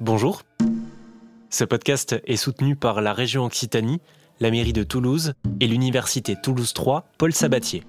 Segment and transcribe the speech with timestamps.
[0.00, 0.42] Bonjour.
[1.50, 4.00] Ce podcast est soutenu par la région Occitanie,
[4.38, 7.82] la mairie de Toulouse et l'université Toulouse 3 Paul Sabatier.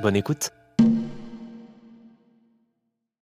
[0.00, 0.52] Bonne écoute.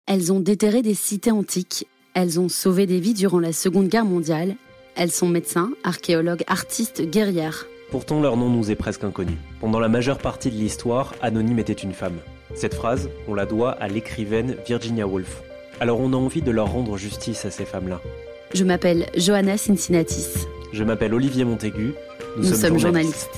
[0.05, 4.05] Elles ont déterré des cités antiques, elles ont sauvé des vies durant la Seconde Guerre
[4.05, 4.55] mondiale,
[4.95, 7.66] elles sont médecins, archéologues, artistes, guerrières.
[7.89, 9.38] Pourtant, leur nom nous est presque inconnu.
[9.59, 12.20] Pendant la majeure partie de l'histoire, Anonyme était une femme.
[12.54, 15.41] Cette phrase, on la doit à l'écrivaine Virginia Woolf.
[15.84, 18.00] Alors on a envie de leur rendre justice à ces femmes-là.
[18.54, 20.48] Je m'appelle Johanna Cincinnatis.
[20.72, 21.94] Je m'appelle Olivier Montaigu.
[22.38, 23.30] Nous, sommes, journalistes.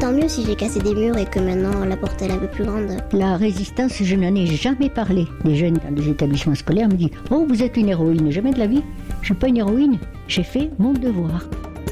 [0.00, 2.48] Tant mieux si j'ai cassé des murs et que maintenant la porte est un peu
[2.48, 2.96] plus grande.
[3.12, 5.26] La résistance, je n'en ai jamais parlé.
[5.44, 8.30] Les jeunes dans des établissements scolaires me disent Oh, vous êtes une héroïne.
[8.30, 8.82] Jamais de la vie.
[9.20, 9.98] Je suis pas une héroïne.
[10.26, 11.42] J'ai fait mon devoir.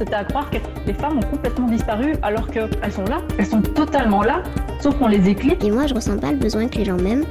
[0.03, 3.23] C'était à croire que les femmes ont complètement disparu alors qu'elles sont là.
[3.39, 4.43] Elles sont totalement là,
[4.81, 5.65] sauf qu'on les éclipse.
[5.65, 7.25] Et moi, je ressens pas le besoin que les gens m'aiment.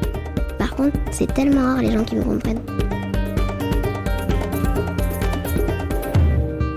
[0.58, 2.62] Par contre, c'est tellement rare les gens qui me comprennent.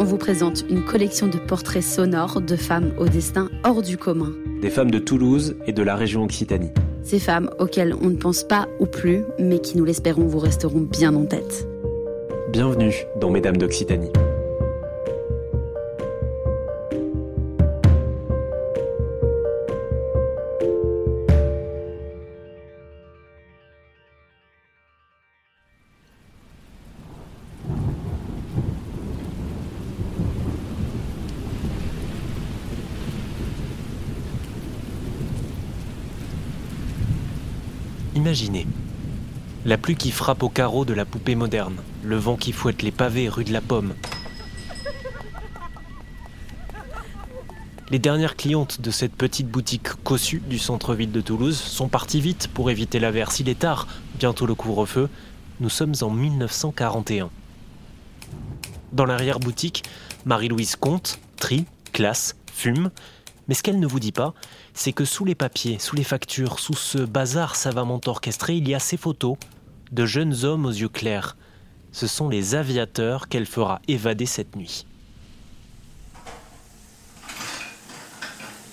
[0.00, 4.32] On vous présente une collection de portraits sonores de femmes au destin hors du commun.
[4.62, 6.72] Des femmes de Toulouse et de la région Occitanie.
[7.04, 10.80] Ces femmes auxquelles on ne pense pas ou plus, mais qui, nous l'espérons, vous resteront
[10.80, 11.68] bien en tête.
[12.50, 14.10] Bienvenue dans Mesdames d'Occitanie.
[38.24, 38.66] Imaginez.
[39.66, 42.90] La pluie qui frappe au carreau de la poupée moderne, le vent qui fouette les
[42.90, 43.92] pavés rue de la Pomme.
[47.90, 52.48] Les dernières clientes de cette petite boutique cossue du centre-ville de Toulouse sont parties vite
[52.48, 53.40] pour éviter l'averse.
[53.40, 55.10] Il est tard, bientôt le couvre-feu.
[55.60, 57.28] Nous sommes en 1941.
[58.94, 59.84] Dans l'arrière-boutique,
[60.24, 62.88] Marie-Louise compte, trie, classe, fume.
[63.48, 64.34] Mais ce qu'elle ne vous dit pas,
[64.72, 68.74] c'est que sous les papiers, sous les factures, sous ce bazar savamment orchestré, il y
[68.74, 69.36] a ces photos
[69.92, 71.36] de jeunes hommes aux yeux clairs.
[71.92, 74.86] Ce sont les aviateurs qu'elle fera évader cette nuit.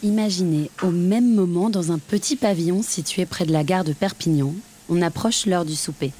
[0.03, 4.53] Imaginez, au même moment, dans un petit pavillon situé près de la gare de Perpignan,
[4.89, 6.11] on approche l'heure du souper.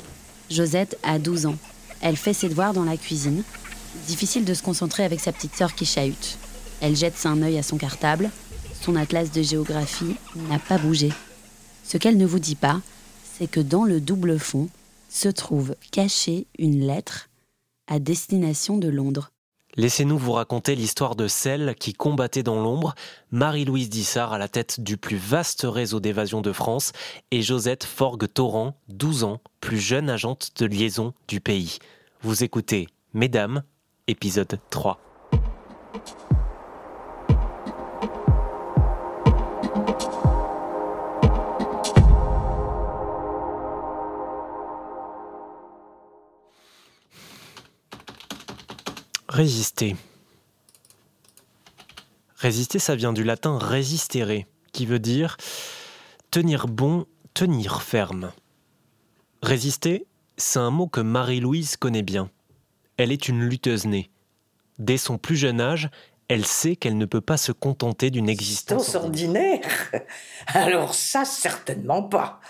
[0.52, 1.58] Josette a 12 ans.
[2.02, 3.42] Elle fait ses devoirs dans la cuisine.
[4.06, 6.38] Difficile de se concentrer avec sa petite sœur qui chahute.
[6.82, 8.30] Elle jette un œil à son cartable.
[8.74, 10.16] Son atlas de géographie
[10.50, 11.12] n'a pas bougé.
[11.84, 12.82] Ce qu'elle ne vous dit pas,
[13.24, 14.68] c'est que dans le double fond
[15.10, 17.30] se trouve cachée une lettre
[17.88, 19.32] à destination de Londres.
[19.78, 22.94] Laissez-nous vous raconter l'histoire de celle qui combattait dans l'ombre,
[23.32, 26.92] Marie-Louise Dissart à la tête du plus vaste réseau d'évasion de France
[27.32, 31.78] et Josette Forgue-Torrent, 12 ans, plus jeune agente de liaison du pays.
[32.22, 33.64] Vous écoutez Mesdames,
[34.08, 35.00] épisode 3.
[49.42, 49.96] Résister.
[52.36, 55.36] Résister, ça vient du latin resistere, qui veut dire
[56.30, 58.34] tenir bon, tenir ferme.
[59.42, 60.06] Résister,
[60.38, 62.30] c'est un mot que Marie-Louise connaît bien.
[62.98, 64.12] Elle est une lutteuse née.
[64.78, 65.90] Dès son plus jeune âge,
[66.28, 69.92] elle sait qu'elle ne peut pas se contenter d'une existence ordinaire.
[70.46, 72.42] Alors ça, certainement pas.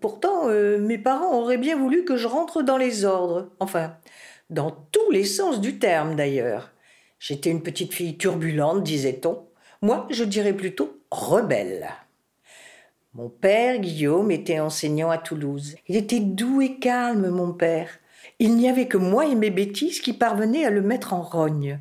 [0.00, 3.52] Pourtant, euh, mes parents auraient bien voulu que je rentre dans les ordres.
[3.60, 3.96] Enfin,
[4.50, 6.70] dans tous les sens du terme d'ailleurs.
[7.18, 9.46] J'étais une petite fille turbulente, disait-on.
[9.82, 11.88] Moi, je dirais plutôt rebelle.
[13.14, 15.76] Mon père, Guillaume, était enseignant à Toulouse.
[15.88, 17.88] Il était doux et calme, mon père.
[18.38, 21.80] Il n'y avait que moi et mes bêtises qui parvenaient à le mettre en rogne.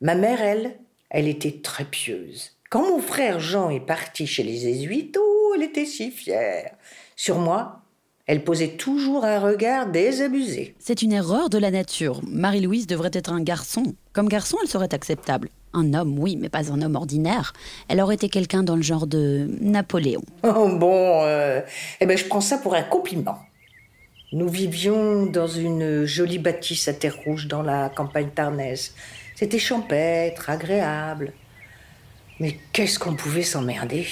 [0.00, 0.78] Ma mère, elle,
[1.10, 2.56] elle était très pieuse.
[2.68, 6.74] Quand mon frère Jean est parti chez les jésuites, oh, elle était si fière.
[7.14, 7.82] Sur moi,
[8.26, 10.74] elle posait toujours un regard désabusé.
[10.80, 12.20] C'est une erreur de la nature.
[12.26, 13.94] Marie-Louise devrait être un garçon.
[14.12, 15.48] Comme garçon, elle serait acceptable.
[15.72, 17.52] Un homme, oui, mais pas un homme ordinaire.
[17.88, 20.22] Elle aurait été quelqu'un dans le genre de Napoléon.
[20.42, 21.60] Oh bon, euh,
[22.00, 23.38] eh ben je prends ça pour un compliment.
[24.32, 28.92] Nous vivions dans une jolie bâtisse à terre rouge dans la campagne tarnaise.
[29.36, 31.32] C'était champêtre, agréable.
[32.40, 34.06] Mais qu'est-ce qu'on pouvait s'emmerder?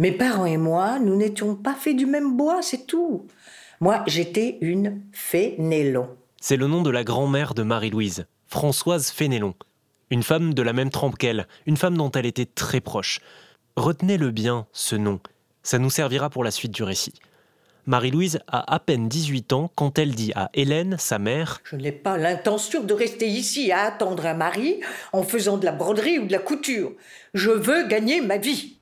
[0.00, 3.26] Mes parents et moi, nous n'étions pas faits du même bois, c'est tout.
[3.80, 6.08] Moi, j'étais une Fénélon.
[6.40, 9.52] C'est le nom de la grand-mère de Marie-Louise, Françoise Fénélon.
[10.10, 13.20] Une femme de la même trempe qu'elle, une femme dont elle était très proche.
[13.76, 15.20] Retenez-le bien, ce nom.
[15.62, 17.12] Ça nous servira pour la suite du récit.
[17.84, 21.92] Marie-Louise a à peine 18 ans quand elle dit à Hélène, sa mère Je n'ai
[21.92, 24.80] pas l'intention de rester ici à attendre un mari
[25.12, 26.92] en faisant de la broderie ou de la couture.
[27.34, 28.79] Je veux gagner ma vie.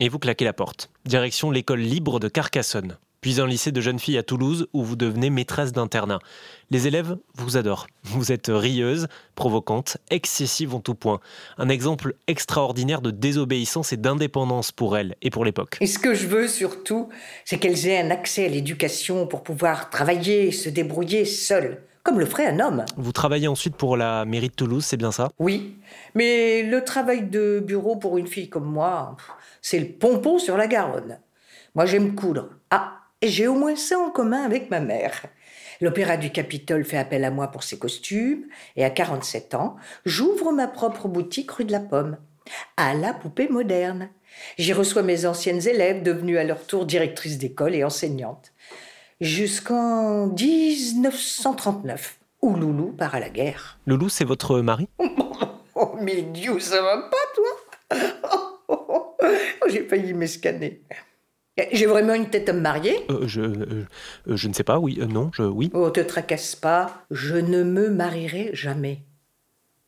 [0.00, 0.90] Et vous claquez la porte.
[1.06, 4.96] Direction l'école libre de Carcassonne puis un lycée de jeunes filles à Toulouse où vous
[4.96, 6.20] devenez maîtresse d'internat.
[6.70, 7.88] Les élèves vous adorent.
[8.04, 11.20] Vous êtes rieuse, provocante, excessive en tout point.
[11.58, 15.78] Un exemple extraordinaire de désobéissance et d'indépendance pour elles et pour l'époque.
[15.80, 17.08] Et ce que je veux surtout,
[17.44, 22.26] c'est qu'elles aient un accès à l'éducation pour pouvoir travailler, se débrouiller seules comme le
[22.26, 22.86] ferait un homme.
[22.96, 25.28] Vous travaillez ensuite pour la mairie de Toulouse, c'est bien ça?
[25.38, 25.76] Oui,
[26.14, 29.14] mais le travail de bureau pour une fille comme moi,
[29.62, 31.18] c'est le pompon sur la Garonne.
[31.74, 32.50] Moi j'aime coudre.
[32.70, 35.22] Ah, et j'ai au moins ça en commun avec ma mère.
[35.80, 38.46] L'Opéra du Capitole fait appel à moi pour ses costumes,
[38.76, 42.16] et à 47 ans, j'ouvre ma propre boutique rue de la Pomme,
[42.76, 44.08] à la poupée moderne.
[44.56, 48.52] J'y reçois mes anciennes élèves, devenues à leur tour directrices d'école et enseignantes.
[49.20, 53.78] Jusqu'en 1939, où Loulou part à la guerre.
[53.86, 54.88] Loulou, c'est votre mari?
[55.80, 59.07] Oh, mais Dieu, ça va pas, toi?
[59.68, 60.82] J'ai failli m'escaner.
[61.72, 63.86] J'ai vraiment une tête à me marier euh, je, euh,
[64.26, 65.70] je ne sais pas, oui, euh, non, je, oui.
[65.74, 69.02] Oh, te tracasse pas, je ne me marierai jamais.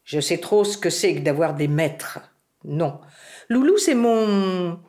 [0.04, 2.18] Je sais trop ce que c'est que d'avoir des maîtres.
[2.64, 3.00] Non.
[3.48, 4.80] Loulou, c'est mon.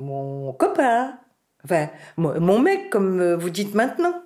[0.00, 1.18] mon copain.
[1.64, 4.22] Enfin, mon mec, comme vous dites maintenant.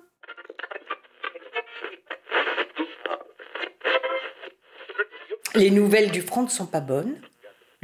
[5.55, 7.15] Les nouvelles du front ne sont pas bonnes.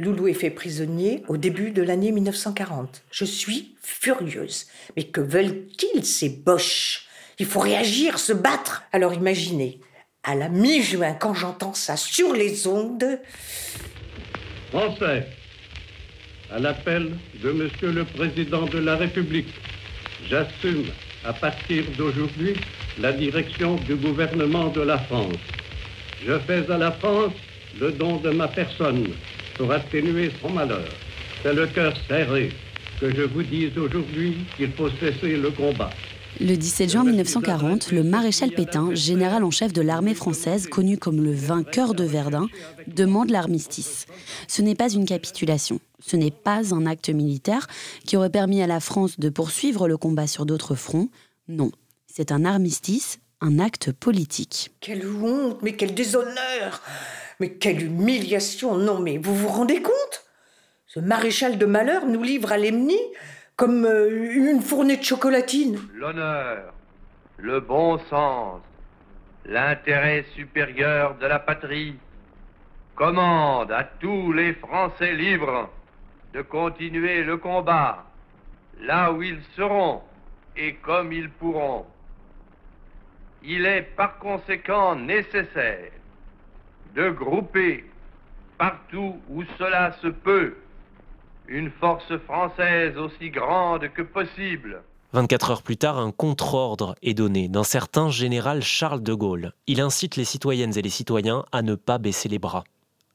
[0.00, 3.04] Loulou est fait prisonnier au début de l'année 1940.
[3.12, 4.66] Je suis furieuse.
[4.96, 7.06] Mais que veulent-ils, ces boches?
[7.38, 8.82] Il faut réagir, se battre.
[8.90, 9.78] Alors imaginez,
[10.24, 13.20] à la mi-juin, quand j'entends ça sur les ondes.
[14.70, 15.28] Français,
[16.50, 19.54] à l'appel de Monsieur le Président de la République,
[20.28, 20.86] j'assume
[21.24, 22.54] à partir d'aujourd'hui
[22.98, 25.36] la direction du gouvernement de la France.
[26.26, 27.34] Je fais à la France
[27.78, 29.06] le don de ma personne
[29.56, 30.88] pour atténuer son malheur.
[31.42, 32.50] C'est le cœur serré
[33.00, 35.90] que je vous dis aujourd'hui qu'il faut cesser le combat.
[36.40, 41.22] Le 17 juin 1940, le maréchal Pétain, général en chef de l'armée française, connu comme
[41.22, 42.48] le vainqueur de Verdun,
[42.88, 44.06] demande l'armistice.
[44.48, 47.68] Ce n'est pas une capitulation, ce n'est pas un acte militaire
[48.04, 51.08] qui aurait permis à la France de poursuivre le combat sur d'autres fronts.
[51.46, 51.70] Non,
[52.12, 54.72] c'est un armistice, un acte politique.
[54.80, 56.82] Quelle honte, mais quel déshonneur
[57.40, 60.24] mais quelle humiliation Non, mais vous vous rendez compte?
[60.86, 62.98] Ce maréchal de malheur nous livre à l'ennemi
[63.56, 65.78] comme euh, une fournée de chocolatine.
[65.94, 66.72] L'honneur,
[67.38, 68.60] le bon sens,
[69.44, 71.94] l'intérêt supérieur de la patrie
[72.94, 75.68] commande à tous les Français libres
[76.32, 78.04] de continuer le combat
[78.80, 80.02] là où ils seront
[80.56, 81.86] et comme ils pourront.
[83.42, 85.90] Il est par conséquent nécessaire
[86.94, 87.84] de grouper
[88.58, 90.54] partout où cela se peut
[91.48, 94.82] une force française aussi grande que possible.
[95.12, 99.52] 24 heures plus tard, un contre-ordre est donné d'un certain général Charles de Gaulle.
[99.66, 102.64] Il incite les citoyennes et les citoyens à ne pas baisser les bras.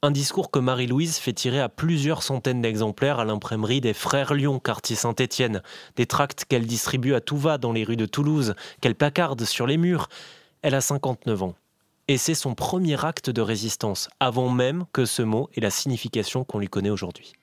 [0.02, 4.58] Un discours que Marie-Louise fait tirer à plusieurs centaines d'exemplaires à l'imprimerie des Frères Lyon,
[4.58, 5.62] quartier Saint-Étienne,
[5.96, 9.66] des tracts qu'elle distribue à tout va dans les rues de Toulouse, qu'elle placarde sur
[9.66, 10.08] les murs.
[10.62, 11.54] Elle a 59 ans
[12.10, 16.42] et c'est son premier acte de résistance, avant même que ce mot ait la signification
[16.42, 17.34] qu'on lui connaît aujourd'hui.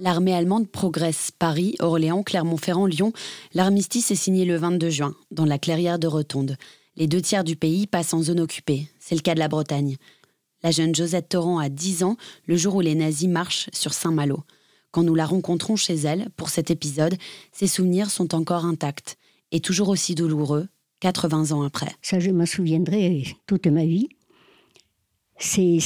[0.00, 1.30] L'armée allemande progresse.
[1.30, 3.12] Paris, Orléans, Clermont-Ferrand, Lyon.
[3.54, 6.56] L'armistice est signé le 22 juin, dans la clairière de Rotonde.
[6.96, 8.88] Les deux tiers du pays passent en zone occupée.
[8.98, 9.94] C'est le cas de la Bretagne.
[10.64, 14.42] La jeune Josette Torrent a 10 ans le jour où les nazis marchent sur Saint-Malo.
[14.90, 17.16] Quand nous la rencontrons chez elle pour cet épisode,
[17.52, 19.18] ses souvenirs sont encore intacts
[19.52, 20.68] et toujours aussi douloureux
[21.00, 21.90] 80 ans après.
[22.02, 24.08] Ça, je m'en souviendrai toute ma vie.
[25.38, 25.78] Ces,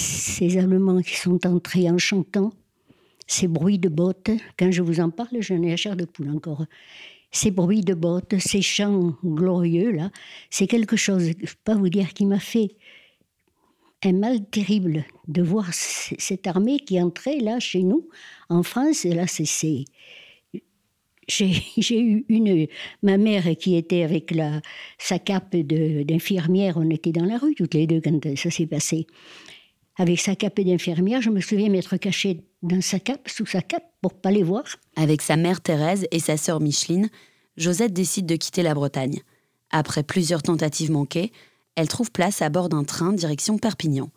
[0.58, 2.52] Allemands qui sont entrés en chantant,
[3.26, 6.30] ces bruits de bottes, quand je vous en parle, j'en ai la chair de poule
[6.30, 6.64] encore.
[7.30, 10.10] Ces bruits de bottes, ces chants glorieux, là,
[10.50, 12.76] c'est quelque chose, je ne peux pas vous dire, qui m'a fait
[14.04, 18.08] un mal terrible de voir cette armée qui entrait là chez nous,
[18.48, 19.04] en France.
[19.04, 19.44] Et là, c'est.
[21.28, 22.66] J'ai eu une.
[23.02, 24.60] Ma mère qui était avec la,
[24.98, 29.06] sa cape d'infirmière, on était dans la rue toutes les deux quand ça s'est passé.
[29.96, 33.84] Avec sa cape d'infirmière, je me souviens m'être cachée dans sa cape, sous sa cape,
[34.00, 34.64] pour pas les voir.
[34.96, 37.10] Avec sa mère Thérèse et sa sœur Micheline,
[37.56, 39.20] Josette décide de quitter la Bretagne.
[39.70, 41.30] Après plusieurs tentatives manquées,
[41.76, 44.10] elle trouve place à bord d'un train direction Perpignan.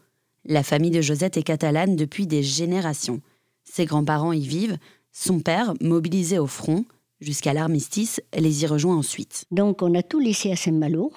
[0.45, 3.21] La famille de Josette est catalane depuis des générations.
[3.63, 4.77] Ses grands-parents y vivent.
[5.11, 6.85] Son père, mobilisé au front,
[7.21, 9.45] jusqu'à l'armistice, les y rejoint ensuite.
[9.51, 11.11] Donc on a tout laissé à Saint-Malo.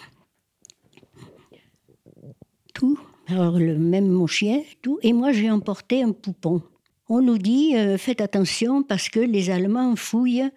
[2.73, 2.99] Tout.
[3.26, 4.99] Alors le même mon chien, tout.
[5.02, 6.62] Et moi j'ai emporté un poupon.
[7.09, 10.50] On nous dit euh, faites attention parce que les Allemands fouillent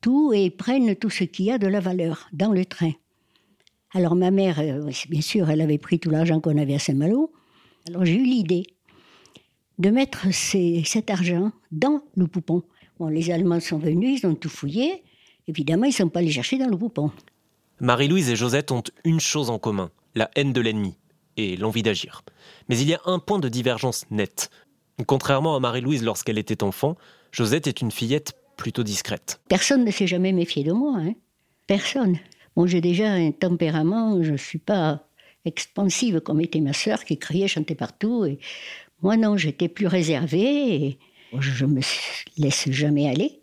[0.00, 2.92] tout et prennent tout ce qu'il y a de la valeur dans le train.
[3.92, 7.32] Alors ma mère, euh, bien sûr, elle avait pris tout l'argent qu'on avait à Saint-Malo.
[7.88, 8.64] Alors j'ai eu l'idée
[9.78, 12.62] de mettre cet argent dans le poupon.
[12.98, 15.02] Bon, les Allemands sont venus, ils ont tout fouillé.
[15.48, 17.10] Évidemment, ils ne sont pas allés chercher dans le poupon.
[17.80, 20.98] Marie-Louise et Josette ont une chose en commun, la haine de l'ennemi
[21.38, 22.22] et l'envie d'agir.
[22.68, 24.50] Mais il y a un point de divergence net.
[25.06, 26.96] Contrairement à Marie-Louise lorsqu'elle était enfant,
[27.32, 29.40] Josette est une fillette plutôt discrète.
[29.48, 30.98] Personne ne s'est jamais méfié de moi.
[30.98, 31.14] Hein.
[31.66, 32.18] Personne.
[32.56, 35.04] Bon, j'ai déjà un tempérament, je ne suis pas
[35.44, 38.24] expansive comme était ma sœur qui criait, chantait partout.
[38.24, 38.38] Et
[39.02, 40.74] moi, non, j'étais plus réservée.
[40.74, 40.98] Et
[41.38, 41.80] je me
[42.36, 43.40] laisse jamais aller.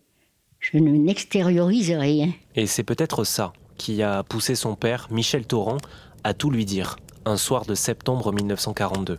[0.60, 2.34] Je ne n'extériorise rien.
[2.56, 5.78] Et c'est peut-être ça qui a poussé son père, Michel Torrent,
[6.24, 9.18] à tout lui dire, un soir de septembre 1942.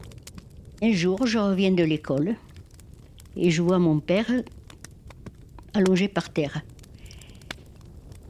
[0.83, 2.37] Un jour, je reviens de l'école
[3.37, 4.31] et je vois mon père
[5.75, 6.63] allongé par terre.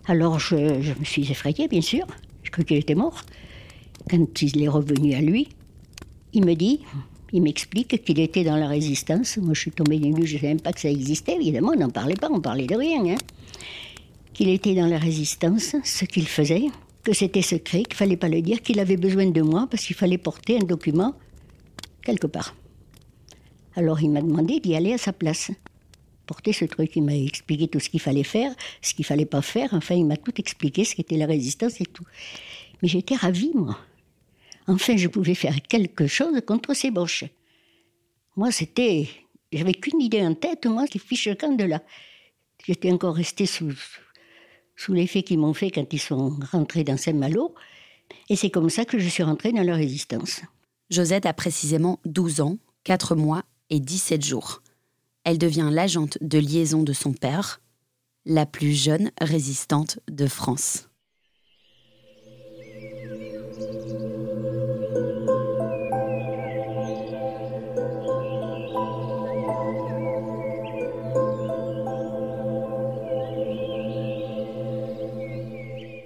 [0.09, 2.07] Alors je, me suis effrayée, bien sûr.
[2.43, 3.23] Je crois qu'il était mort.
[4.11, 5.49] Quand il est revenu à lui,
[6.33, 6.81] il me dit,
[7.33, 9.37] il m'explique qu'il était dans la résistance.
[9.37, 11.79] Moi, je suis tombée du je ne savais même pas que ça existait, évidemment, on
[11.79, 13.05] n'en parlait pas, on parlait de rien.
[13.07, 13.19] Hein.
[14.33, 16.65] Qu'il était dans la résistance, ce qu'il faisait,
[17.05, 19.97] que c'était secret, qu'il fallait pas le dire, qu'il avait besoin de moi parce qu'il
[19.97, 21.15] fallait porter un document
[22.03, 22.55] quelque part.
[23.77, 25.51] Alors il m'a demandé d'y aller à sa place.
[26.29, 29.41] Porter ce truc, il m'a expliqué tout ce qu'il fallait faire, ce qu'il fallait pas
[29.41, 32.05] faire, enfin il m'a tout expliqué, ce qu'était la résistance et tout.
[32.83, 33.79] Mais j'étais ravie, moi.
[34.67, 37.25] Enfin, je pouvais faire quelque chose contre ces boches.
[38.37, 39.09] Moi, c'était.
[39.51, 41.83] J'avais qu'une idée en tête, moi, qui fiche camp de là.
[42.67, 43.73] J'étais encore restée sous,
[44.77, 47.55] sous l'effet qu'ils m'ont fait quand ils sont rentrés dans Saint-Malo.
[48.29, 50.43] Et c'est comme ça que je suis rentrée dans la résistance.
[50.91, 54.63] Josette a précisément 12 ans, 4 mois et 17 jours.
[55.31, 57.61] Elle devient l'agente de liaison de son père,
[58.25, 60.89] la plus jeune résistante de France.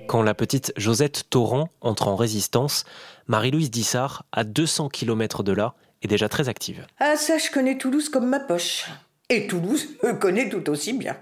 [0.08, 2.82] Quand la petite Josette Torrent entre en résistance,
[3.28, 6.84] Marie-Louise Dissart, à 200 km de là, est déjà très active.
[6.98, 8.86] Ah ça, je connais Toulouse comme ma poche.
[9.32, 11.16] Et Toulouse me connaît tout aussi bien.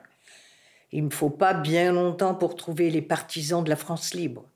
[0.91, 4.47] Il me faut pas bien longtemps pour trouver les partisans de la France libre.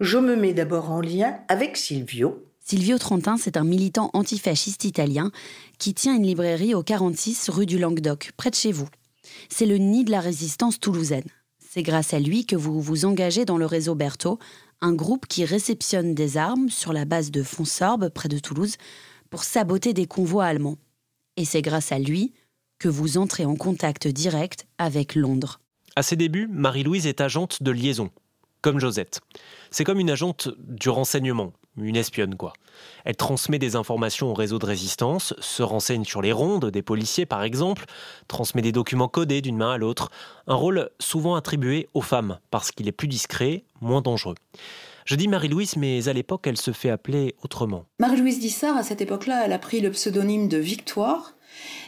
[0.00, 2.44] Je me mets d'abord en lien avec Silvio.
[2.58, 5.30] Silvio Trentin, c'est un militant antifasciste italien
[5.78, 8.88] qui tient une librairie au 46 rue du Languedoc, près de chez vous.
[9.48, 11.28] C'est le nid de la résistance toulousaine.
[11.60, 14.40] C'est grâce à lui que vous vous engagez dans le réseau Berthaud,
[14.80, 18.78] un groupe qui réceptionne des armes sur la base de Fonsorbes, près de Toulouse,
[19.30, 20.78] pour saboter des convois allemands.
[21.36, 22.32] Et c'est grâce à lui
[22.80, 25.60] que vous entrez en contact direct avec Londres.
[25.94, 28.10] À ses débuts, Marie-Louise est agente de liaison,
[28.62, 29.20] comme Josette.
[29.70, 32.54] C'est comme une agente du renseignement, une espionne quoi.
[33.04, 37.26] Elle transmet des informations au réseau de résistance, se renseigne sur les rondes des policiers
[37.26, 37.84] par exemple,
[38.28, 40.10] transmet des documents codés d'une main à l'autre,
[40.46, 44.36] un rôle souvent attribué aux femmes parce qu'il est plus discret, moins dangereux.
[45.04, 47.84] Je dis Marie-Louise, mais à l'époque, elle se fait appeler autrement.
[47.98, 51.34] Marie-Louise Dissart, à cette époque-là, elle a pris le pseudonyme de Victoire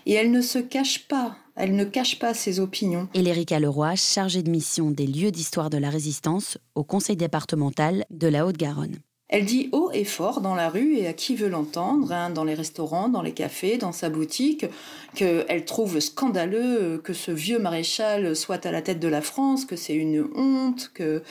[0.07, 3.09] et elle ne se cache pas elle ne cache pas ses opinions.
[3.14, 8.05] Et Lérica Leroy, chargée de mission des lieux d'histoire de la résistance au conseil départemental
[8.11, 8.97] de la Haute-Garonne.
[9.29, 12.45] Elle dit haut et fort dans la rue et à qui veut l'entendre, hein, dans
[12.45, 14.67] les restaurants, dans les cafés, dans sa boutique,
[15.14, 19.76] qu'elle trouve scandaleux que ce vieux maréchal soit à la tête de la France, que
[19.76, 21.23] c'est une honte, que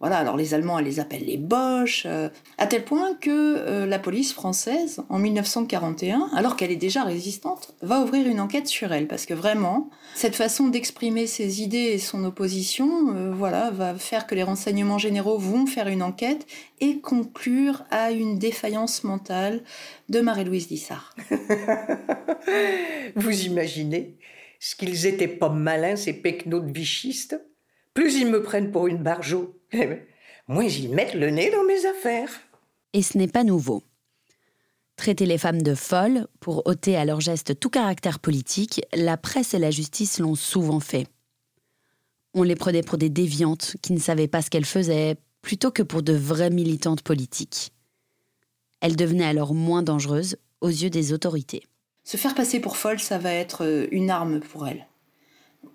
[0.00, 3.98] voilà, alors les Allemands, les appelle les Boches, euh, à tel point que euh, la
[3.98, 9.08] police française, en 1941, alors qu'elle est déjà résistante, va ouvrir une enquête sur elle,
[9.08, 14.28] parce que vraiment, cette façon d'exprimer ses idées et son opposition, euh, voilà, va faire
[14.28, 16.46] que les renseignements généraux vont faire une enquête
[16.80, 19.64] et conclure à une défaillance mentale
[20.08, 21.16] de Marie-Louise Dissart.
[23.16, 24.16] Vous imaginez
[24.60, 27.40] ce qu'ils étaient pas malins, ces pecnos de vichistes?
[27.94, 29.54] Plus ils me prennent pour une barjot,
[30.48, 32.30] moins ils mettent le nez dans mes affaires.
[32.92, 33.82] Et ce n'est pas nouveau.
[34.96, 39.54] Traiter les femmes de folles pour ôter à leurs gestes tout caractère politique, la presse
[39.54, 41.06] et la justice l'ont souvent fait.
[42.34, 45.84] On les prenait pour des déviantes qui ne savaient pas ce qu'elles faisaient, plutôt que
[45.84, 47.72] pour de vraies militantes politiques.
[48.80, 51.62] Elle devenait alors moins dangereuse aux yeux des autorités.
[52.02, 54.87] Se faire passer pour folle, ça va être euh, une arme pour elle.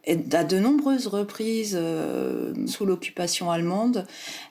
[0.06, 4.06] Et à de nombreuses reprises euh, sous l'occupation allemande,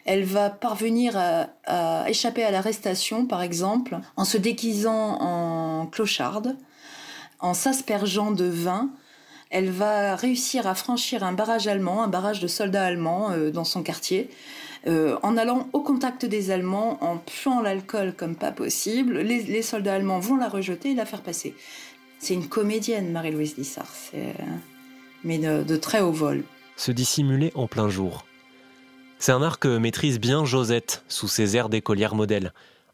[0.07, 6.57] elle va parvenir à, échapper à l'arrestation, par exemple, en se déguisant en clocharde,
[7.39, 8.91] en s'aspergeant de vin.
[9.51, 13.65] Elle va réussir à franchir un barrage allemand, un barrage de soldats allemands euh, dans
[13.65, 14.31] son quartier,
[14.87, 19.19] euh, en allant au contact des Allemands, en puant l'alcool comme pas possible.
[19.19, 21.55] Les, soldats allemands vont la rejeter et la faire passer.
[22.19, 23.93] C'est une comédienne, Marie-Louise Dissart,
[25.25, 26.45] mais de, très haut vol.
[26.77, 28.25] Se dissimuler en plein jour.
[29.19, 32.53] C'est un art que maîtrise bien Josette sous ses airs d'écolière modèle.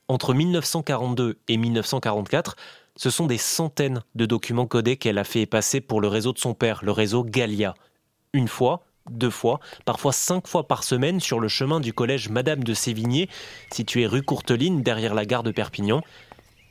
[0.09, 2.57] Entre 1942 et 1944,
[2.97, 6.39] ce sont des centaines de documents codés qu'elle a fait passer pour le réseau de
[6.39, 7.75] son père, le réseau Gallia.
[8.33, 12.63] Une fois, deux fois, parfois cinq fois par semaine sur le chemin du collège Madame
[12.63, 13.29] de Sévigné,
[13.73, 16.03] situé rue Courteline derrière la gare de Perpignan.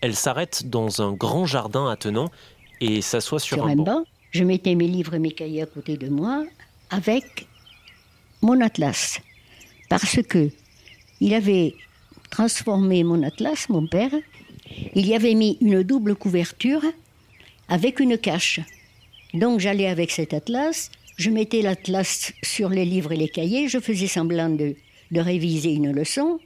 [0.02, 2.30] Elle s'arrête dans un grand jardin attenant
[2.82, 4.04] et s'assoit sur, un, banc.
[4.38, 6.46] Je mettais mes livres et mes cahiers à côté de moi
[6.91, 7.48] avec
[8.44, 9.20] mon atlas.
[9.89, 10.51] Parce que
[11.20, 11.74] il avait
[12.29, 14.12] transformé mon atlas, mon père,
[14.94, 16.84] il y avait mis une double couverture
[17.67, 18.60] avec une cache.
[19.34, 23.79] Donc j'allais avec cet atlas, je mettais l'atlas sur les livres et les cahiers, je
[23.79, 24.75] faisais semblant de,
[25.15, 26.39] réviser une leçon,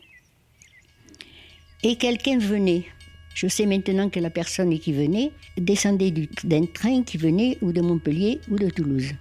[1.83, 2.85] et quelqu'un venait.
[3.33, 6.11] Je sais maintenant que la personne qui venait descendait
[6.43, 9.11] d'un train qui venait ou de Montpellier ou de Toulouse.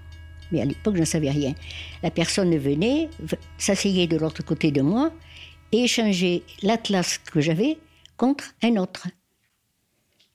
[0.52, 1.54] Mais à l'époque, je ne savais rien.
[2.02, 3.08] La personne venait,
[3.56, 5.12] s'asseyait de l'autre côté de moi
[5.72, 7.78] et échangeait l'atlas que j'avais
[8.16, 9.06] contre un autre.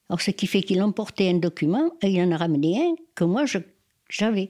[0.09, 3.23] Alors, ce qui fait qu'il emportait un document et il en a ramené un que
[3.23, 3.43] moi
[4.09, 4.47] j'avais.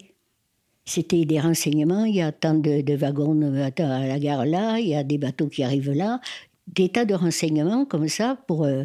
[0.86, 4.96] C'était des renseignements, il y a tant de, wagons à la gare là, il y
[4.96, 6.20] a des bateaux qui arrivent là,
[6.68, 8.66] des tas de renseignements comme ça pour.
[8.66, 8.84] Euh,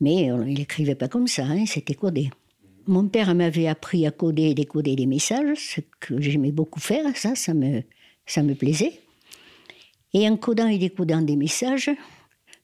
[0.00, 2.30] mais il n'écrivait pas comme ça, hein, c'était codé.
[2.86, 7.04] Mon père m'avait appris à coder et décoder des messages, ce que j'aimais beaucoup faire,
[7.16, 7.82] ça, ça me,
[8.26, 9.00] ça me plaisait.
[10.14, 11.90] Et en codant et décodant des messages,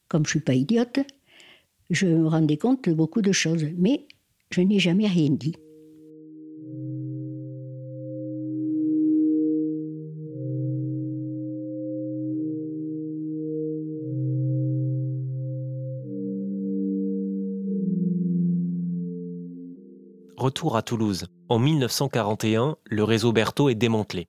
[0.09, 1.01] comme je suis pas idiote,
[1.91, 4.07] je me rendais compte de beaucoup de choses, mais
[4.51, 5.57] je n'ai jamais rien dit.
[20.55, 21.27] Retour à Toulouse.
[21.49, 24.29] En 1941, le réseau Berthaud est démantelé.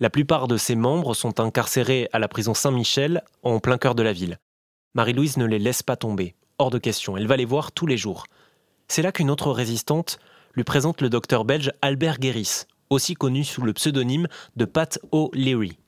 [0.00, 4.02] La plupart de ses membres sont incarcérés à la prison Saint-Michel, en plein cœur de
[4.02, 4.38] la ville.
[4.94, 6.34] Marie-Louise ne les laisse pas tomber.
[6.58, 8.26] Hors de question, elle va les voir tous les jours.
[8.86, 10.18] C'est là qu'une autre résistante
[10.52, 15.78] lui présente le docteur belge Albert Guéris, aussi connu sous le pseudonyme de Pat O'Leary.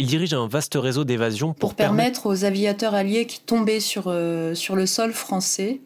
[0.00, 4.54] Il dirige un vaste réseau d'évasion pour, permettre aux aviateurs alliés qui tombaient sur, euh,
[4.54, 5.80] sur le sol français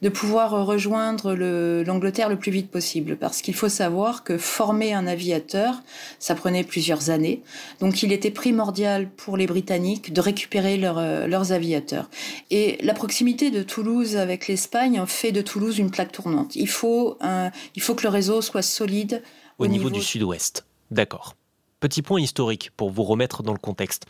[0.00, 3.18] de pouvoir rejoindre l'Angleterre le, plus vite possible.
[3.18, 5.82] Parce qu'il faut savoir que former un aviateur,
[6.18, 7.42] ça prenait plusieurs années.
[7.80, 12.08] Donc il était primordial pour les Britanniques de récupérer euh, leurs aviateurs.
[12.50, 16.56] Et la proximité de Toulouse avec l'Espagne fait de Toulouse une plaque tournante.
[16.56, 19.22] Il faut, un, il faut que le réseau soit solide.
[19.58, 20.64] Au, niveau du sud-ouest.
[20.90, 21.34] D'accord.
[21.80, 24.06] Petit point historique pour vous remettre dans le contexte.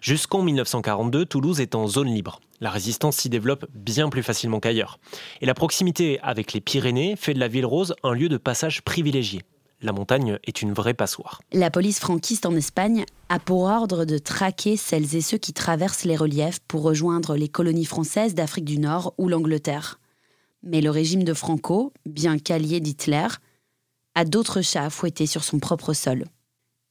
[0.00, 2.40] Jusqu'en 1942, Toulouse est en zone libre.
[2.60, 4.98] La résistance s'y développe bien plus facilement qu'ailleurs.
[5.40, 8.82] Et la proximité avec les Pyrénées fait de la ville rose un lieu de passage
[8.82, 9.42] privilégié.
[9.80, 11.40] La montagne est une vraie passoire.
[11.52, 16.04] La police franquiste en Espagne a pour ordre de traquer celles et ceux qui traversent
[16.04, 20.00] les reliefs pour rejoindre les colonies françaises d'Afrique du Nord ou l'Angleterre.
[20.64, 23.28] Mais le régime de Franco, bien qu'allié d'Hitler,
[24.16, 26.24] a d'autres chats à fouetter sur son propre sol.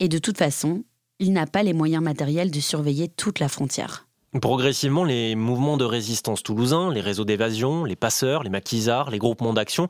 [0.04, 0.84] Et de toute façon,
[1.20, 4.06] il n'a pas les moyens matériels de surveiller toute la frontière.
[4.42, 9.54] Progressivement, les mouvements de résistance toulousains, les réseaux d'évasion, les passeurs, les maquisards, les groupements
[9.54, 9.88] d'action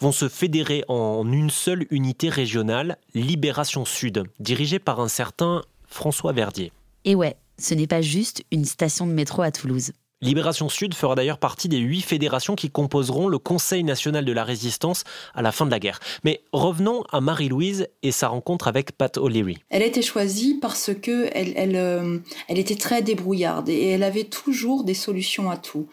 [0.00, 6.32] vont se fédérer en une seule unité régionale, Libération Sud, dirigée par un certain François
[6.32, 6.72] Verdier.
[7.04, 9.92] Et ouais, ce n'est pas juste une station de métro à Toulouse.
[10.22, 14.44] Libération Sud fera d'ailleurs partie des huit fédérations qui composeront le Conseil national de la
[14.44, 15.04] résistance
[15.34, 15.98] à la fin de la guerre.
[16.24, 19.56] Mais revenons à Marie-Louise et sa rencontre avec Pat O'Leary.
[19.70, 22.18] Elle a été choisie parce que elle, euh,
[22.50, 25.88] était très débrouillarde et elle avait toujours des solutions à tout.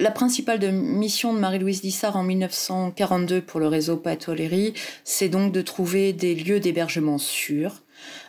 [0.00, 5.52] La principale mission de Marie-Louise Dissart en 1942 pour le réseau Pat O'Leary, c'est donc
[5.52, 7.74] de trouver des lieux d'hébergement sûrs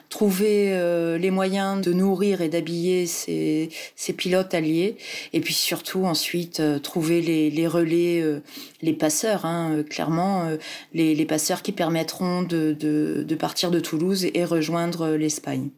[0.10, 3.70] trouver euh, les moyens de nourrir et d'habiller ces,
[4.18, 4.98] pilotes alliés,
[5.34, 8.42] et puis surtout ensuite euh, trouver les, relais, euh,
[8.82, 10.50] les passeurs, hein, clairement,
[10.94, 15.70] les, passeurs qui permettront de, de partir de Toulouse et rejoindre l'Espagne.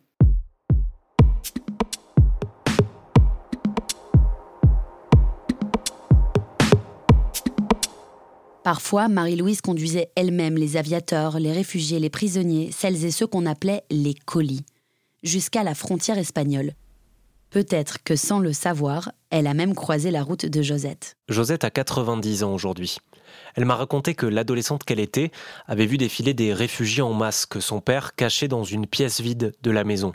[8.64, 13.84] Parfois, Marie-Louise conduisait elle-même les aviateurs, les réfugiés, les prisonniers, celles et ceux qu'on appelait
[13.90, 14.66] les colis,
[15.24, 16.74] jusqu'à la frontière espagnole.
[17.50, 21.18] Peut-être que sans le savoir, elle a même croisé la route de Josette.
[21.28, 22.98] Josette a 90 ans aujourd'hui.
[23.56, 25.32] Elle m'a raconté que l'adolescente qu'elle était
[25.66, 29.54] avait vu défiler des réfugiés en masse que son père cachait dans une pièce vide
[29.64, 30.14] de la maison.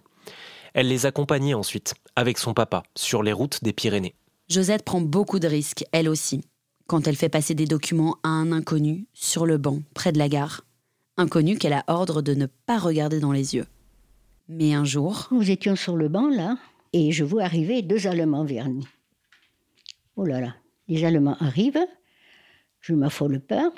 [0.72, 4.14] Elle les accompagnait ensuite, avec son papa, sur les routes des Pyrénées.
[4.48, 6.42] Josette prend beaucoup de risques, elle aussi,
[6.86, 10.28] quand elle fait passer des documents à un inconnu sur le banc, près de la
[10.28, 10.64] gare.
[11.16, 13.66] Inconnu qu'elle a ordre de ne pas regarder dans les yeux.
[14.48, 15.28] Mais un jour.
[15.32, 16.58] Nous étions sur le banc, là,
[16.92, 18.86] et je vois arriver deux Allemands vers nous.
[20.16, 20.54] Oh là là,
[20.88, 21.84] les Allemands arrivent,
[22.80, 23.72] je m'affole pas,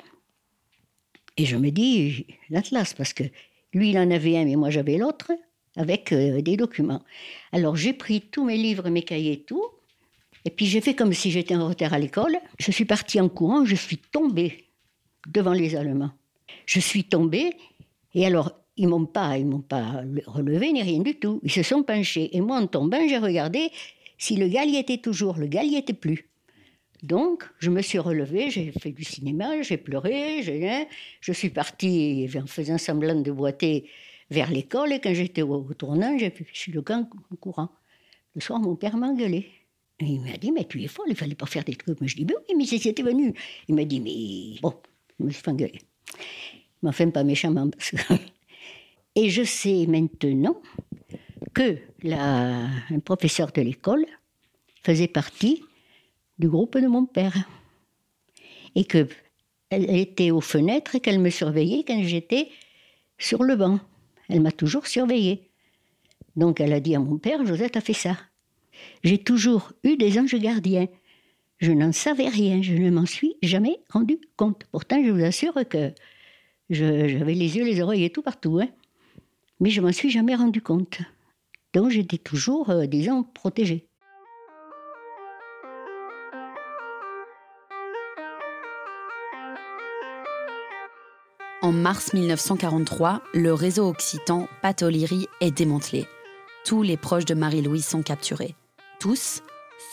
[1.37, 3.23] et je me dis, l'Atlas, parce que
[3.73, 5.31] lui, il en avait un, mais moi, j'avais l'autre,
[5.75, 7.03] avec euh, des documents.
[7.51, 9.63] Alors, j'ai pris tous mes livres, mes cahiers, tout,
[10.45, 12.37] et puis j'ai fait comme si j'étais en retard à l'école.
[12.59, 14.65] Je suis partie en courant, je suis tombée
[15.27, 16.11] devant les Allemands.
[16.65, 17.51] Je suis tombée,
[18.13, 21.39] et alors ils m'ont pas, ils m'ont pas relevé ni rien du tout.
[21.43, 23.71] Ils se sont penchés, et moi en tombant, j'ai regardé
[24.17, 25.37] si le gars y était toujours.
[25.37, 26.29] Le gars y était plus.
[27.03, 30.87] Donc, je me suis relevée, j'ai fait du cinéma, j'ai pleuré, j'ai,
[31.21, 33.89] je suis partie en faisant semblant de boiter
[34.29, 37.69] vers l'école, et quand j'étais au, tournant, j'ai suis le camp en courant.
[38.35, 39.47] Le soir, mon père m'a engueulé
[40.07, 41.99] il m'a dit, mais tu es folle, il fallait pas faire des trucs.
[42.01, 43.33] Mais je dis, ben oui, mais c'était venu.
[43.67, 44.73] Il m'a dit, mais bon,
[45.19, 45.81] je me suis fait engueuler.
[46.81, 47.69] Mais enfin, pas méchamment.
[49.15, 50.61] Et je sais maintenant
[51.53, 54.05] que la, un professeur de l'école
[54.83, 55.63] faisait partie
[56.37, 57.35] du groupe de mon père.
[58.75, 59.09] Et qu'elle
[59.71, 62.49] était aux fenêtres et qu'elle me surveillait quand j'étais
[63.17, 63.79] sur le banc.
[64.29, 65.49] Elle m'a toujours surveillée.
[66.35, 68.17] Donc elle a dit à mon père, Josette a fait ça.
[69.03, 70.87] J'ai toujours eu des anges gardiens.
[71.59, 74.63] Je n'en savais rien, je ne m'en suis jamais rendu compte.
[74.71, 75.91] Pourtant, je vous assure que
[76.69, 78.59] j'avais les yeux, les oreilles et tout partout.
[78.61, 78.69] Hein.
[79.59, 80.99] Mais je m'en suis jamais rendu compte.
[81.73, 83.85] Donc j'étais toujours, euh, disons, protégée.
[91.61, 96.05] En mars 1943, le réseau occitan Patoliri est démantelé.
[96.63, 98.55] Tous les proches de Marie-Louise sont capturés
[98.99, 99.41] tous,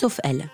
[0.00, 0.50] sauf elle.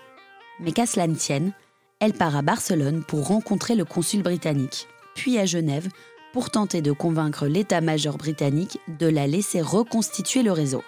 [0.59, 1.53] Mais qu'à cela ne tienne,
[1.99, 5.89] elle part à Barcelone pour rencontrer le consul britannique, puis à Genève
[6.33, 10.83] pour tenter de convaincre l'état-major britannique de la laisser reconstituer le réseau.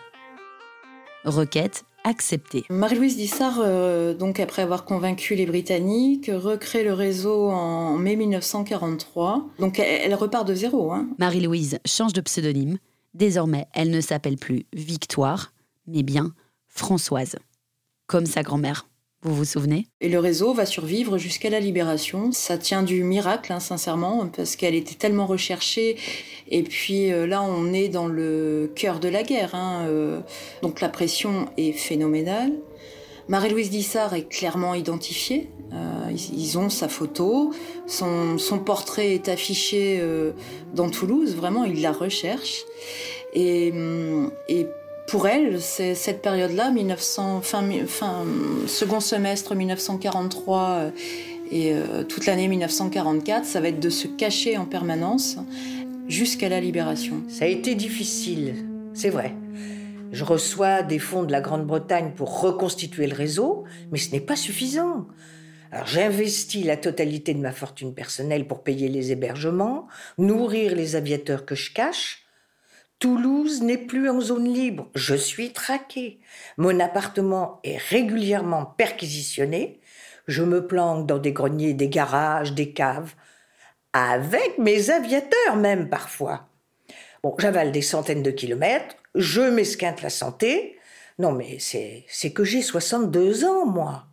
[1.23, 2.65] Requête acceptée.
[2.69, 9.47] Marie-Louise Dissart, euh, donc après avoir convaincu les Britanniques, recrée le réseau en mai 1943.
[9.59, 10.91] Donc elle, repart de zéro.
[10.91, 11.07] Hein.
[11.17, 12.77] Marie-Louise change de pseudonyme.
[13.13, 15.53] Désormais, elle ne s'appelle plus Victoire,
[15.87, 16.33] mais bien
[16.67, 17.37] Françoise
[18.07, 18.87] comme sa grand-mère.
[19.25, 19.87] Vous vous souvenez?
[20.01, 22.31] Et le réseau va survivre jusqu'à la libération.
[22.31, 25.97] Ça tient du miracle, hein, sincèrement, parce qu'elle était tellement recherchée.
[26.47, 29.55] Et puis euh, là, on est dans le cœur de la guerre.
[29.55, 30.19] Hein, euh,
[30.61, 32.51] donc la pression est phénoménale.
[33.27, 35.49] Marie-Louise Dissart est clairement identifiée.
[35.73, 37.51] Euh, ils, ont sa photo,
[37.87, 39.99] son, portrait est affiché
[40.75, 41.35] dans Toulouse.
[41.35, 42.63] Vraiment, ils la recherchent.
[43.33, 44.67] Et, hum, et
[45.07, 48.25] pour elle, c'est cette période-là, 1900, fin, fin,
[48.67, 50.91] second semestre 1943 euh,
[51.51, 55.37] et euh, toute l'année 1944, ça va être de se cacher en permanence
[56.07, 57.21] jusqu'à la libération.
[57.27, 59.35] Ça a été difficile, c'est vrai.
[60.11, 64.35] Je reçois des fonds de la Grande-Bretagne pour reconstituer le réseau, mais ce n'est pas
[64.35, 65.07] suffisant.
[65.71, 69.87] Alors j'investis la totalité de ma fortune personnelle pour payer les hébergements,
[70.17, 72.24] nourrir les aviateurs que je cache,
[72.99, 74.89] Toulouse n'est plus en zone libre.
[74.95, 76.19] Je suis traqué.
[76.57, 79.79] Mon appartement est régulièrement perquisitionné.
[80.27, 83.13] Je me planque dans des greniers, des garages, des caves.
[83.93, 86.47] Avec mes aviateurs même parfois.
[87.21, 88.95] Bon, j'avale des centaines de kilomètres.
[89.13, 90.77] Je m'esquinte la santé.
[91.19, 94.05] Non mais c'est que j'ai 62 ans, moi.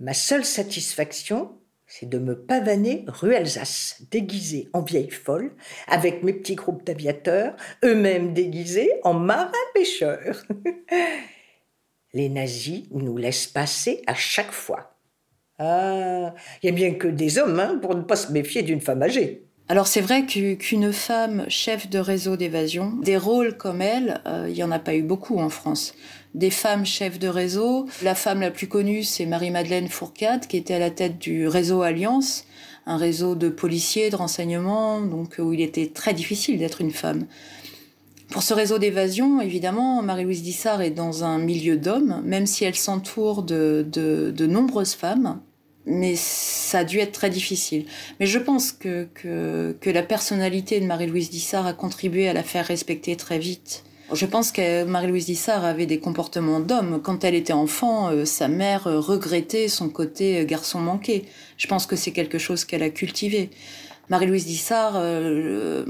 [0.00, 1.55] Ma seule satisfaction,
[1.86, 5.54] c'est de me pavaner rue Alsace, déguisée en vieille folle,
[5.86, 10.44] avec mes petits groupes d'aviateurs, eux-mêmes déguisés en marins-pêcheurs.
[12.12, 14.96] Les nazis nous laissent passer à chaque fois.
[15.58, 18.80] Ah, il n'y a bien que des hommes hein, pour ne pas se méfier d'une
[18.80, 19.45] femme âgée.
[19.68, 24.54] Alors c'est vrai qu'une femme chef de réseau d'évasion, des rôles comme elle, euh, il
[24.54, 25.94] n'y en a pas eu beaucoup en France.
[26.34, 30.74] Des femmes chefs de réseau, la femme la plus connue c'est Marie-Madeleine Fourcade qui était
[30.74, 32.44] à la tête du réseau Alliance,
[32.86, 37.26] un réseau de policiers, de renseignements, donc où il était très difficile d'être une femme.
[38.30, 42.76] Pour ce réseau d'évasion, évidemment, Marie-Louise Dissart est dans un milieu d'hommes, même si elle
[42.76, 45.40] s'entoure de, de nombreuses femmes
[45.86, 47.86] mais ça a dû être très difficile.
[48.20, 52.66] Mais je pense que, que, la personnalité de Marie-Louise Dissart a contribué à la faire
[52.66, 53.84] respecter très vite.
[54.12, 57.00] Je pense que Marie-Louise Dissart avait des comportements d'homme.
[57.02, 61.24] Quand elle était enfant, euh, sa mère regrettait son côté garçon manqué.
[61.56, 63.50] Je pense que c'est quelque chose qu'elle a cultivé.
[64.08, 65.84] Marie-Louise Dissart euh,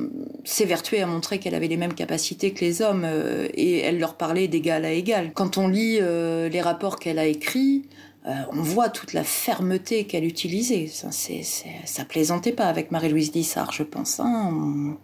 [0.44, 4.14] s'évertuait à montrer qu'elle avait les mêmes capacités que les hommes euh, et elle leur
[4.14, 5.32] parlait d'égal à égal.
[5.34, 7.84] Quand on lit euh, les rapports qu'elle a écrits,
[8.26, 10.88] euh, on voit toute la fermeté qu'elle utilisait.
[10.88, 11.42] Ça, c'est,
[11.84, 14.18] ça plaisantait pas avec Marie-Louise Dissart, je pense.
[14.18, 14.96] Hein.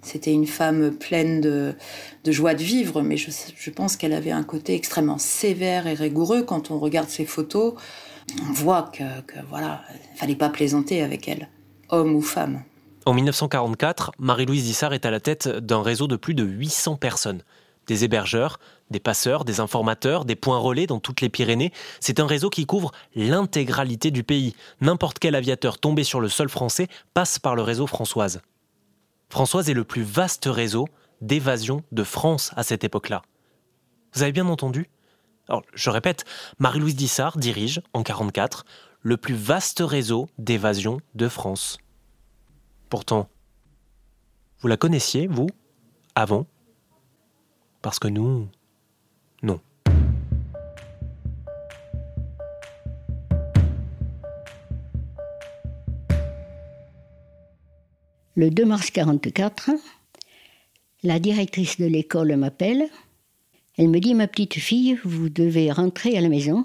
[0.00, 1.74] C'était une femme pleine de,
[2.26, 6.42] joie de vivre, mais je, pense qu'elle avait un côté extrêmement sévère et rigoureux.
[6.42, 7.74] Quand on regarde ses photos,
[8.48, 9.82] on voit que, que voilà,
[10.14, 11.48] fallait pas plaisanter avec elle,
[11.88, 12.62] homme ou femme.
[13.06, 17.42] En 1944, Marie-Louise Dissart est à la tête d'un réseau de plus de 800 personnes.
[17.86, 18.58] Des hébergeurs,
[18.90, 21.72] des passeurs, des informateurs, des points relais dans toutes les Pyrénées.
[22.00, 24.54] C'est un réseau qui couvre l'intégralité du pays.
[24.80, 28.40] N'importe quel aviateur tombé sur le sol français passe par le réseau Françoise.
[29.30, 30.86] Françoise est le plus vaste réseau
[31.20, 33.22] d'évasion de France à cette époque-là.
[34.12, 34.88] Vous avez bien entendu
[35.48, 36.24] Alors, je répète,
[36.58, 38.64] Marie-Louise Dissart dirige, en 1944,
[39.00, 41.78] le plus vaste réseau d'évasion de France.
[42.88, 43.28] Pourtant,
[44.60, 45.48] vous la connaissiez, vous,
[46.14, 46.46] avant?
[47.82, 48.48] Parce que nous,
[49.44, 49.60] non.
[58.36, 59.70] Le 2 mars 1944,
[61.04, 62.88] la directrice de l'école m'appelle.
[63.76, 66.64] Elle me dit Ma petite fille, vous devez rentrer à la maison.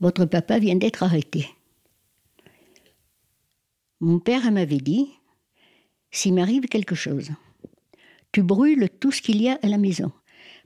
[0.00, 1.48] Votre papa vient d'être arrêté.
[4.00, 5.08] Mon père m'avait dit
[6.10, 7.30] S'il m'arrive quelque chose,
[8.32, 10.12] tu brûles tout ce qu'il y a à la maison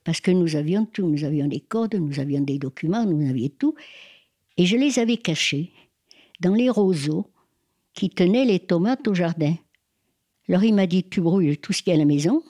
[0.09, 3.51] parce que nous avions tout, nous avions des codes, nous avions des documents, nous avions
[3.59, 3.75] tout,
[4.57, 5.71] et je les avais cachés
[6.41, 7.27] dans les roseaux
[7.93, 9.55] qui tenaient les tomates au jardin.
[10.49, 12.43] Alors il m'a dit, tu brûles tout ce qu'il y a à la maison,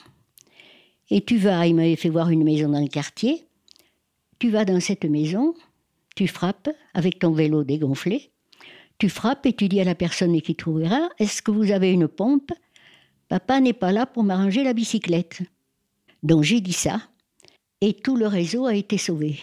[1.11, 3.45] et tu vas, il m'avait fait voir une maison dans le quartier,
[4.39, 5.57] tu vas dans cette maison,
[6.15, 8.31] tu frappes avec ton vélo dégonflé,
[8.99, 12.07] tu frappes et tu dis à la personne qui trouvera, est-ce que vous avez une
[12.07, 12.53] pompe?
[13.29, 15.43] Papa n'est pas là pour m'arranger la bicyclette.
[16.23, 17.01] Donc j'ai dit ça,
[17.81, 19.39] et tout le réseau a été sauvé.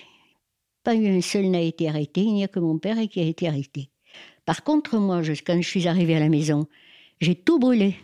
[0.83, 3.47] Pas un seul n'a été arrêté, il n'y a que mon père qui a été
[3.47, 3.89] arrêté.
[4.45, 6.67] Par contre, moi, quand je suis arrivée à la maison,
[7.19, 7.95] j'ai tout brûlé.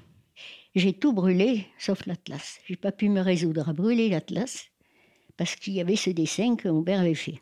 [0.74, 2.60] J'ai tout brûlé, sauf l'Atlas.
[2.66, 4.70] J'ai pas pu me résoudre à brûler l'Atlas
[5.38, 7.42] parce qu'il y avait ce dessin que mon père avait fait.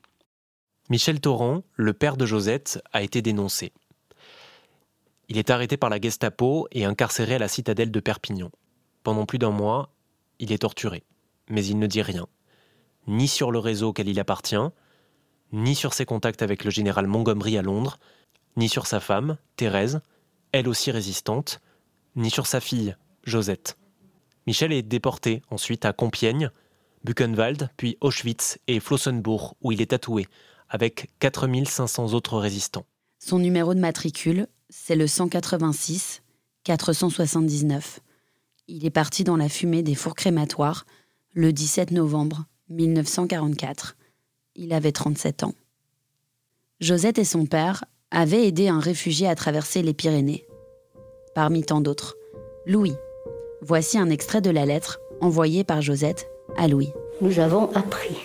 [0.89, 3.71] Michel Torrent, le père de Josette, a été dénoncé.
[5.29, 8.49] Il est arrêté par la Gestapo et incarcéré à la citadelle de Perpignan.
[9.03, 9.93] Pendant plus d'un mois,
[10.39, 11.03] il est torturé,
[11.49, 12.27] mais il ne dit rien
[13.07, 14.55] ni sur le réseau auquel il appartient,
[15.51, 17.99] ni sur ses contacts avec le général Montgomery à Londres,
[18.57, 20.01] ni sur sa femme, Thérèse,
[20.51, 21.61] elle aussi résistante,
[22.15, 23.77] ni sur sa fille, Josette.
[24.47, 26.49] Michel est déporté ensuite à Compiègne,
[27.03, 30.27] Buchenwald, puis Auschwitz et Flossenburg, où il est tatoué,
[30.69, 32.85] avec 4500 autres résistants.
[33.19, 36.21] Son numéro de matricule, c'est le 186
[36.63, 37.99] 479.
[38.67, 40.85] Il est parti dans la fumée des fours crématoires
[41.33, 43.95] le 17 novembre 1944.
[44.55, 45.53] Il avait 37 ans.
[46.79, 50.45] Josette et son père avaient aidé un réfugié à traverser les Pyrénées.
[51.35, 52.15] Parmi tant d'autres,
[52.65, 52.95] Louis.
[53.61, 56.27] Voici un extrait de la lettre envoyée par Josette
[56.57, 56.91] à Louis.
[57.21, 58.15] Nous avons appris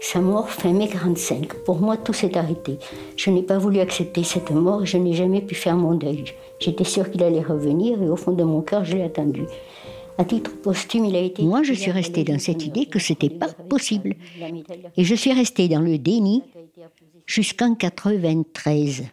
[0.00, 1.54] sa mort fin mai 45.
[1.64, 2.78] Pour moi, tout s'est arrêté.
[3.16, 6.24] Je n'ai pas voulu accepter cette mort et je n'ai jamais pu faire mon deuil.
[6.58, 9.44] J'étais sûre qu'il allait revenir et au fond de mon cœur, je l'ai attendu
[10.24, 11.42] titre posthume, il a été.
[11.42, 14.14] Moi, je suis restée dans cette idée que ce n'était pas possible.
[14.96, 16.42] Et je suis restée dans le déni
[17.26, 19.04] jusqu'en 93.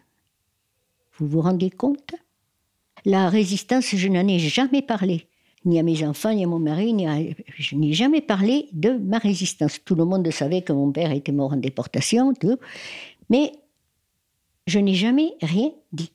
[1.18, 2.14] Vous vous rendez compte?
[3.04, 5.26] La résistance, je n'en ai jamais parlé.
[5.64, 9.18] Ni à mes enfants, ni à mon mari, ni je n'ai jamais parlé de ma
[9.18, 9.78] résistance.
[9.84, 12.56] Tout le monde savait que mon père était mort en déportation, tout.
[13.28, 13.52] mais
[14.66, 16.12] je n'ai jamais rien dit.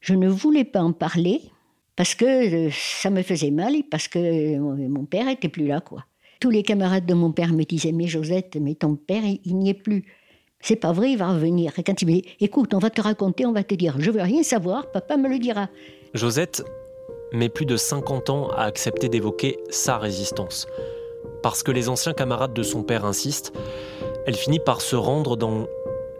[0.00, 1.40] Je ne voulais pas en parler
[1.96, 2.24] parce que
[2.66, 6.04] euh, ça me faisait mal et parce que mon père était plus là, quoi.
[6.40, 9.70] Tous les camarades de mon père me disaient Mais Josette, mais ton père, il, n'y
[9.70, 10.04] est plus.
[10.60, 11.72] C'est pas vrai, il va revenir.
[11.78, 14.10] Et quand il me dit Écoute, on va te raconter, on va te dire Je
[14.10, 15.68] veux rien savoir, papa me le dira.
[16.14, 16.64] Josette
[17.32, 20.66] met plus de 50 ans à accepter d'évoquer sa résistance.
[21.42, 23.52] Parce que les anciens camarades de son père insistent,
[24.26, 25.66] elle finit par se rendre dans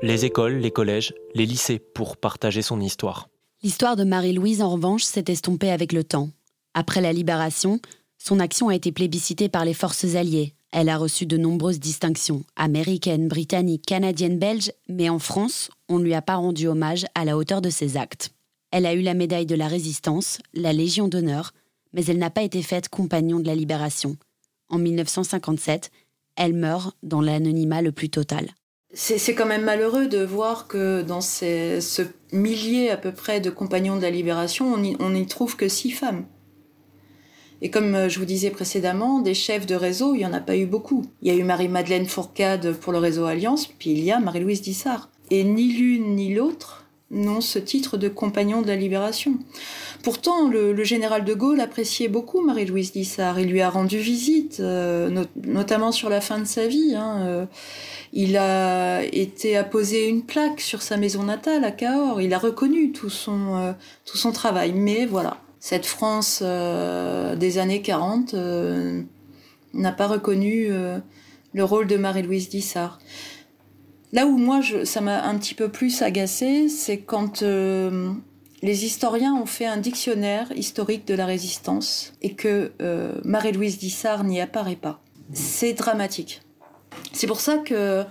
[0.02, 3.28] les écoles, les collèges, les lycées pour partager son histoire.
[3.64, 6.31] L'histoire de Marie-Louise, en revanche, s'est estompée avec le temps.
[6.75, 7.79] Après la libération,
[8.18, 12.44] son action a été plébiscitée par les forces alliées, Elle a reçu de nombreuses distinctions,
[12.57, 17.25] américaines, britanniques, canadiennes, belges, mais en France, on ne lui a pas rendu hommage à
[17.25, 18.31] la hauteur de ses actes.
[18.72, 21.53] Elle a eu la médaille de la Résistance, la Légion d'honneur,
[21.92, 24.16] mais elle n'a pas été faite compagnon de la Libération.
[24.70, 25.92] En 1957,
[26.35, 28.48] elle meurt dans l'anonymat le plus total.
[28.94, 32.02] C'est quand même malheureux de voir que dans ce
[32.33, 36.26] millier à peu près de compagnons de la Libération, on n'y trouve que six femmes.
[37.62, 40.40] Et comme euh, je vous disais précédemment, des chefs de réseau, il n'y en a
[40.40, 41.05] pas eu beaucoup.
[41.22, 44.62] Il y a eu Marie-Madeleine Fourcade pour le réseau Alliance, puis il y a Marie-Louise
[44.62, 45.11] Dissart.
[45.31, 46.81] Et ni l'une ni l'autre
[47.12, 49.38] n'ont ce titre de compagnon de la libération.
[50.03, 53.38] Pourtant, le, général de Gaulle appréciait beaucoup Marie-Louise Dissart.
[53.38, 56.94] Il lui a rendu visite, euh, notamment sur la fin de sa vie.
[56.96, 57.46] Hein, euh.
[58.12, 62.20] il a été apposé une plaque sur sa maison natale à Cahors.
[62.20, 64.72] Il a reconnu tout son, tout son travail.
[64.72, 69.01] Mais voilà, cette France euh, des années 40 euh,
[69.75, 70.98] n'a pas reconnu euh,
[71.53, 72.98] le rôle de Marie-Louise Dissart.
[74.12, 79.46] Là où moi, ça m'a un petit peu plus agacé, c'est quand les historiens ont
[79.46, 82.72] fait un dictionnaire historique de la résistance et que
[83.25, 85.01] Marie-Louise Dissart n'y apparaît pas.
[85.33, 86.42] C'est dramatique.
[87.12, 88.05] C'est pour ça que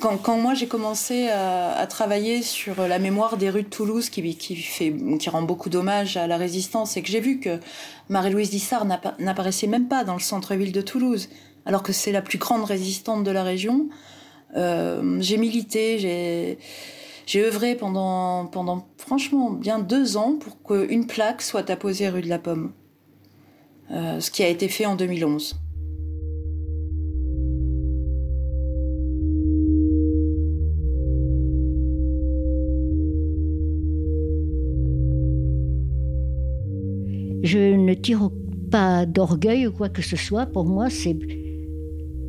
[0.00, 4.94] quand, moi j'ai commencé à, travailler sur la mémoire des rues de Toulouse, qui, fait,
[5.18, 7.58] qui rend beaucoup d'hommage à la résistance, et que j'ai vu que
[8.08, 8.84] Marie-Louise Dissart
[9.18, 11.28] n'apparaissait même pas dans le centre-ville de Toulouse,
[11.64, 13.94] alors que c'est la plus grande résistante de la région, euh,
[14.54, 16.58] j'ai milité, j'ai
[17.26, 22.28] j'ai œuvré pendant, pendant franchement bien deux ans pour qu'une plaque soit apposée rue de
[22.28, 22.72] la Pomme,
[23.90, 25.56] euh, ce qui a été fait en 2011.
[37.42, 38.30] Je ne tire
[38.70, 40.46] pas d'orgueil ou quoi que ce soit.
[40.46, 41.16] Pour moi, c'est.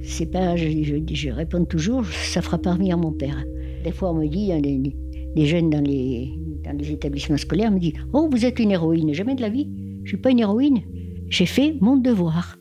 [0.08, 0.56] C'est pas.
[0.56, 0.68] Je,
[1.12, 3.44] je, réponds toujours, ça fera parmi à mon père.
[3.84, 6.32] Des fois, on me dit, hein, les, jeunes dans les,
[6.64, 9.14] dans les établissements scolaires me disent Oh, vous êtes une héroïne.
[9.14, 9.70] Jamais de la vie.
[10.04, 10.82] Je suis pas une héroïne.
[11.30, 12.58] J'ai fait mon devoir.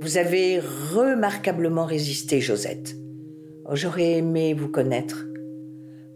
[0.00, 2.96] Vous avez remarquablement résisté, Josette.
[3.66, 5.26] Oh, j'aurais aimé vous connaître.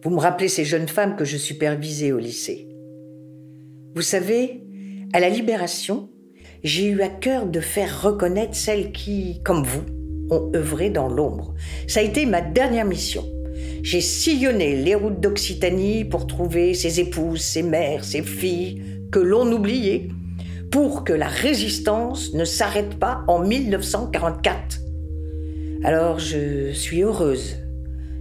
[0.02, 2.68] Vous me rappelez ces jeunes femmes que je supervisais au lycée.
[3.94, 4.64] Vous savez,
[5.12, 6.08] à la Libération,
[6.64, 9.97] j'ai eu à cœur de faire reconnaître celles qui, comme vous,
[10.30, 11.54] ont œuvré dans l'ombre.
[11.86, 13.24] Ça a été ma dernière mission.
[13.82, 19.50] J'ai sillonné les routes d'Occitanie pour trouver ses épouses, ses mères, ses filles, que l'on
[19.52, 20.08] oubliait,
[20.70, 24.80] pour que la résistance ne s'arrête pas en 1944.
[25.84, 27.56] Alors je suis heureuse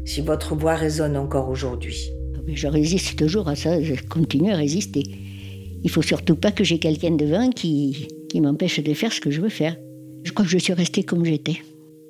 [0.05, 2.11] si votre voix résonne encore aujourd'hui.
[2.47, 5.03] Je résiste toujours à ça, je continue à résister.
[5.83, 9.31] Il faut surtout pas que j'ai quelqu'un devant qui, qui m'empêche de faire ce que
[9.31, 9.75] je veux faire.
[10.23, 11.57] Je crois que je suis restée comme j'étais,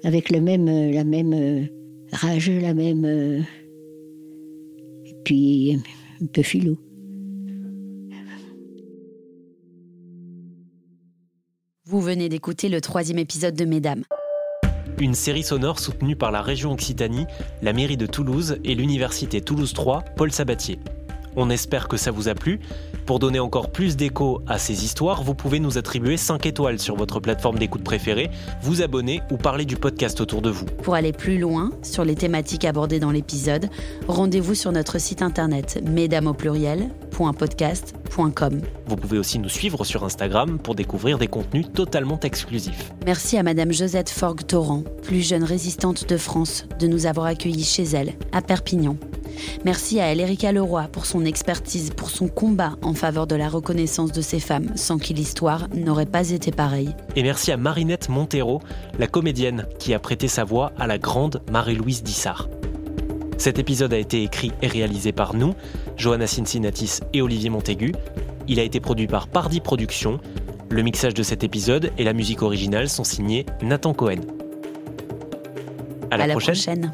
[0.03, 1.65] avec le même, euh, la même euh,
[2.11, 3.05] rage, la même.
[3.05, 3.41] Euh,
[5.05, 5.81] et puis
[6.21, 6.77] un peu philo.
[11.85, 14.03] Vous venez d'écouter le troisième épisode de Mesdames.
[14.99, 17.25] Une série sonore soutenue par la région Occitanie,
[17.61, 20.79] la mairie de Toulouse et l'université Toulouse 3 Paul Sabatier.
[21.39, 22.59] On espère que ça vous a plu.
[23.05, 26.95] Pour donner encore plus d'écho à ces histoires, vous pouvez nous attribuer 5 étoiles sur
[26.95, 28.31] votre plateforme d'écoute préférée,
[28.63, 30.65] vous abonner ou parler du podcast autour de vous.
[30.65, 33.69] Pour aller plus loin sur les thématiques abordées dans l'épisode,
[34.07, 36.33] rendez-vous sur notre site internet mesdames
[38.87, 42.91] Vous pouvez aussi nous suivre sur Instagram pour découvrir des contenus totalement exclusifs.
[43.05, 47.83] Merci à Madame Josette Forgue-Torrent, plus jeune résistante de France, de nous avoir accueillis chez
[47.83, 48.97] elle, à Perpignan.
[49.65, 54.11] Merci à Erika Leroy pour son expertise, pour son combat en faveur de la reconnaissance
[54.11, 56.95] de ces femmes, sans qui l'histoire n'aurait pas été pareille.
[57.15, 58.61] Et merci à Marinette Montero,
[58.99, 62.49] la comédienne qui a prêté sa voix à la grande Marie-Louise Dissart.
[63.37, 65.53] Cet épisode a été écrit et réalisé par nous,
[65.95, 67.93] Johanna Cincinnatis et Olivier Montaigu.
[68.47, 70.19] Il a été produit par Pardi Productions.
[70.69, 74.21] Le mixage de cet épisode et la musique originale sont signés Nathan Cohen.
[76.09, 76.91] À la, prochaine.